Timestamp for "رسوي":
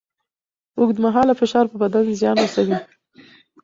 2.43-2.77